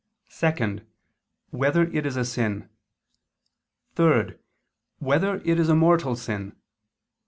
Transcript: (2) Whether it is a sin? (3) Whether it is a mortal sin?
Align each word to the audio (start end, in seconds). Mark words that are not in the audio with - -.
(2) 0.31 0.79
Whether 1.51 1.83
it 1.83 2.07
is 2.07 2.17
a 2.17 2.25
sin? 2.25 2.67
(3) 3.93 4.33
Whether 4.97 5.35
it 5.45 5.59
is 5.59 5.69
a 5.69 5.75
mortal 5.75 6.15
sin? 6.15 6.55